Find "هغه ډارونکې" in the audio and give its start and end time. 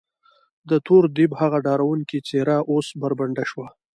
1.41-2.19